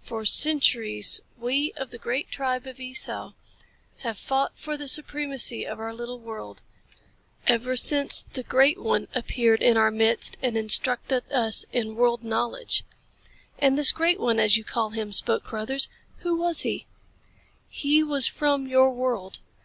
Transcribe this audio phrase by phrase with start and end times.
[0.00, 3.32] "For centuries, we of the great tribe of Esau
[4.02, 6.62] have fought for the supremacy of our little world
[7.48, 12.84] ever since the Great One appeared in our midst and instructed us in world knowledge."
[13.58, 15.88] "And this Great One, as you call him," spoke Carruthers.
[16.18, 16.86] "Who was he?"
[17.68, 19.40] "He was from your world.